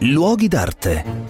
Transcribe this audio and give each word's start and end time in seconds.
Luoghi 0.00 0.46
d'arte. 0.48 1.27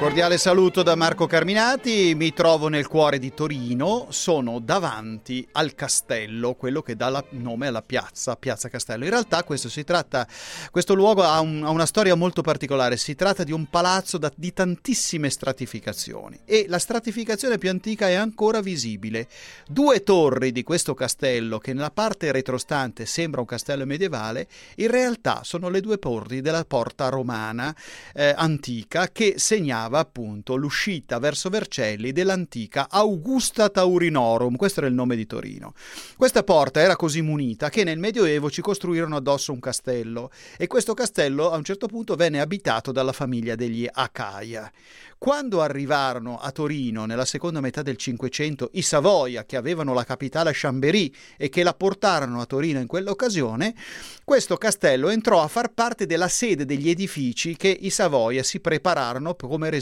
Cordiale 0.00 0.38
saluto 0.38 0.82
da 0.82 0.94
Marco 0.94 1.26
Carminati, 1.26 2.14
mi 2.16 2.32
trovo 2.32 2.68
nel 2.68 2.86
cuore 2.86 3.18
di 3.18 3.34
Torino, 3.34 4.06
sono 4.08 4.58
davanti 4.58 5.46
al 5.52 5.74
castello, 5.74 6.54
quello 6.54 6.80
che 6.80 6.96
dà 6.96 7.22
nome 7.32 7.66
alla 7.66 7.82
piazza, 7.82 8.34
Piazza 8.36 8.70
Castello. 8.70 9.04
In 9.04 9.10
realtà 9.10 9.44
questo, 9.44 9.68
tratta, 9.84 10.26
questo 10.70 10.94
luogo 10.94 11.22
ha, 11.22 11.38
un, 11.40 11.64
ha, 11.64 11.68
una 11.68 11.84
storia 11.84 12.14
molto 12.14 12.40
particolare, 12.40 12.96
si 12.96 13.14
tratta 13.14 13.44
di 13.44 13.52
un 13.52 13.66
palazzo 13.66 14.16
da, 14.16 14.32
di 14.34 14.54
tantissime 14.54 15.28
stratificazioni 15.28 16.40
e 16.46 16.64
la 16.66 16.78
stratificazione 16.78 17.58
più 17.58 17.68
antica 17.68 18.08
è 18.08 18.14
ancora 18.14 18.62
visibile. 18.62 19.28
Due 19.68 20.02
torri 20.02 20.50
di 20.50 20.62
questo 20.62 20.94
castello, 20.94 21.58
che 21.58 21.74
nella 21.74 21.90
parte 21.90 22.32
retrostante 22.32 23.04
sembra 23.04 23.42
un 23.42 23.46
castello 23.46 23.84
medievale, 23.84 24.48
in 24.76 24.90
realtà 24.90 25.42
sono 25.44 25.68
le 25.68 25.82
due 25.82 25.98
torri 25.98 26.40
della 26.40 26.64
porta 26.64 27.10
romana 27.10 27.76
eh, 28.14 28.32
antica 28.34 29.08
che 29.12 29.34
segnava 29.36 29.88
segnava 29.90 29.98
appunto 29.98 30.54
l'uscita 30.54 31.18
verso 31.18 31.48
Vercelli 31.48 32.12
dell'antica 32.12 32.88
Augusta 32.88 33.68
Taurinorum, 33.68 34.54
questo 34.54 34.80
era 34.80 34.88
il 34.88 34.94
nome 34.94 35.16
di 35.16 35.26
Torino. 35.26 35.74
Questa 36.16 36.44
porta 36.44 36.80
era 36.80 36.94
così 36.94 37.20
munita 37.20 37.68
che 37.68 37.82
nel 37.82 37.98
Medioevo 37.98 38.50
ci 38.50 38.62
costruirono 38.62 39.16
addosso 39.16 39.52
un 39.52 39.58
castello 39.58 40.30
e 40.56 40.68
questo 40.68 40.94
castello 40.94 41.50
a 41.50 41.56
un 41.56 41.64
certo 41.64 41.88
punto 41.88 42.14
venne 42.14 42.40
abitato 42.40 42.92
dalla 42.92 43.12
famiglia 43.12 43.56
degli 43.56 43.86
Acaia. 43.90 44.70
Quando 45.18 45.60
arrivarono 45.60 46.38
a 46.38 46.50
Torino 46.50 47.04
nella 47.04 47.26
seconda 47.26 47.60
metà 47.60 47.82
del 47.82 47.98
Cinquecento 47.98 48.70
i 48.72 48.80
Savoia, 48.80 49.44
che 49.44 49.56
avevano 49.56 49.92
la 49.92 50.04
capitale 50.04 50.48
a 50.48 50.54
Chambéry 50.54 51.12
e 51.36 51.50
che 51.50 51.62
la 51.62 51.74
portarono 51.74 52.40
a 52.40 52.46
Torino 52.46 52.80
in 52.80 52.86
quell'occasione, 52.86 53.74
questo 54.24 54.56
castello 54.56 55.10
entrò 55.10 55.42
a 55.42 55.48
far 55.48 55.74
parte 55.74 56.06
della 56.06 56.28
sede 56.28 56.64
degli 56.64 56.88
edifici 56.88 57.54
che 57.54 57.68
i 57.68 57.90
Savoia 57.90 58.42
si 58.42 58.60
prepararono 58.60 59.34
come 59.34 59.68
residenza. 59.68 59.79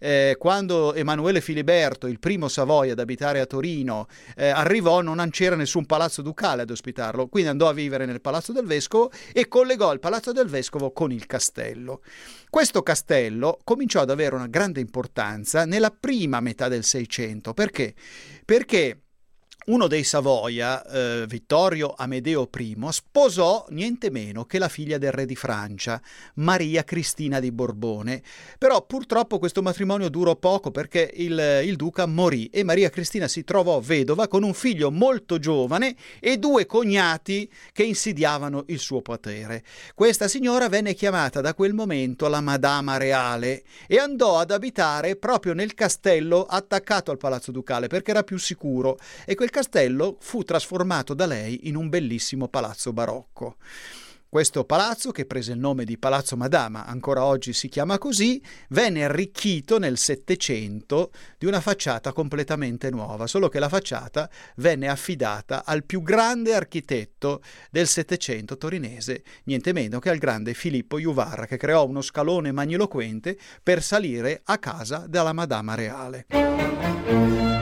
Eh, 0.00 0.36
quando 0.38 0.94
Emanuele 0.94 1.40
Filiberto, 1.40 2.06
il 2.06 2.18
primo 2.18 2.48
Savoia 2.48 2.92
ad 2.92 2.98
abitare 2.98 3.40
a 3.40 3.46
Torino, 3.46 4.06
eh, 4.36 4.48
arrivò, 4.48 5.00
non 5.00 5.28
c'era 5.30 5.56
nessun 5.56 5.86
palazzo 5.86 6.22
ducale 6.22 6.62
ad 6.62 6.70
ospitarlo, 6.70 7.28
quindi 7.28 7.50
andò 7.50 7.68
a 7.68 7.72
vivere 7.72 8.06
nel 8.06 8.20
palazzo 8.20 8.52
del 8.52 8.66
vescovo 8.66 9.10
e 9.32 9.48
collegò 9.48 9.92
il 9.92 10.00
palazzo 10.00 10.32
del 10.32 10.48
vescovo 10.48 10.92
con 10.92 11.12
il 11.12 11.26
castello. 11.26 12.00
Questo 12.50 12.82
castello 12.82 13.58
cominciò 13.64 14.00
ad 14.00 14.10
avere 14.10 14.34
una 14.34 14.46
grande 14.46 14.80
importanza 14.80 15.64
nella 15.64 15.90
prima 15.90 16.40
metà 16.40 16.68
del 16.68 16.84
Seicento. 16.84 17.54
Perché? 17.54 17.94
Perché 18.44 19.02
uno 19.66 19.86
dei 19.86 20.02
Savoia, 20.02 20.82
eh, 20.86 21.26
Vittorio 21.26 21.92
Amedeo 21.94 22.48
I, 22.58 22.76
sposò 22.88 23.66
niente 23.68 24.08
meno 24.10 24.46
che 24.46 24.58
la 24.58 24.68
figlia 24.68 24.96
del 24.96 25.12
re 25.12 25.26
di 25.26 25.36
Francia, 25.36 26.00
Maria 26.34 26.84
Cristina 26.84 27.38
di 27.38 27.52
Borbone. 27.52 28.22
Però 28.56 28.80
purtroppo 28.86 29.38
questo 29.38 29.60
matrimonio 29.60 30.08
durò 30.08 30.36
poco 30.36 30.70
perché 30.70 31.10
il, 31.16 31.62
il 31.64 31.76
duca 31.76 32.06
morì 32.06 32.46
e 32.46 32.64
Maria 32.64 32.88
Cristina 32.88 33.28
si 33.28 33.44
trovò 33.44 33.78
vedova 33.80 34.26
con 34.26 34.42
un 34.42 34.54
figlio 34.54 34.90
molto 34.90 35.38
giovane 35.38 35.94
e 36.18 36.38
due 36.38 36.64
cognati 36.64 37.50
che 37.72 37.82
insidiavano 37.82 38.64
il 38.68 38.78
suo 38.78 39.02
potere. 39.02 39.64
Questa 39.94 40.28
signora 40.28 40.70
venne 40.70 40.94
chiamata 40.94 41.42
da 41.42 41.52
quel 41.52 41.74
momento 41.74 42.28
la 42.28 42.40
Madama 42.40 42.96
Reale 42.96 43.64
e 43.86 43.98
andò 43.98 44.38
ad 44.38 44.50
abitare 44.50 45.16
proprio 45.16 45.52
nel 45.52 45.74
castello 45.74 46.44
attaccato 46.44 47.10
al 47.10 47.18
palazzo 47.18 47.52
ducale 47.52 47.86
perché 47.88 48.12
era 48.12 48.22
più 48.22 48.38
sicuro 48.38 48.98
e 49.26 49.34
quel 49.34 49.50
castello 49.58 50.18
fu 50.20 50.44
trasformato 50.44 51.14
da 51.14 51.26
lei 51.26 51.66
in 51.66 51.74
un 51.74 51.88
bellissimo 51.88 52.46
palazzo 52.46 52.92
barocco. 52.92 53.56
Questo 54.28 54.64
palazzo, 54.64 55.10
che 55.10 55.24
prese 55.24 55.52
il 55.52 55.58
nome 55.58 55.84
di 55.84 55.98
Palazzo 55.98 56.36
Madama, 56.36 56.84
ancora 56.86 57.24
oggi 57.24 57.52
si 57.52 57.68
chiama 57.68 57.98
così, 57.98 58.40
venne 58.68 59.02
arricchito 59.02 59.78
nel 59.78 59.96
Settecento 59.96 61.10
di 61.38 61.46
una 61.46 61.60
facciata 61.60 62.12
completamente 62.12 62.90
nuova, 62.90 63.26
solo 63.26 63.48
che 63.48 63.58
la 63.58 63.70
facciata 63.70 64.30
venne 64.56 64.86
affidata 64.86 65.64
al 65.64 65.82
più 65.82 66.02
grande 66.02 66.54
architetto 66.54 67.42
del 67.70 67.88
Settecento 67.88 68.58
torinese, 68.58 69.24
niente 69.44 69.72
meno 69.72 69.98
che 69.98 70.10
al 70.10 70.18
grande 70.18 70.54
Filippo 70.54 71.00
Juvarra, 71.00 71.46
che 71.46 71.56
creò 71.56 71.84
uno 71.84 72.02
scalone 72.02 72.52
magniloquente 72.52 73.36
per 73.60 73.82
salire 73.82 74.42
a 74.44 74.58
casa 74.58 75.06
della 75.08 75.32
Madama 75.32 75.74
Reale. 75.74 77.57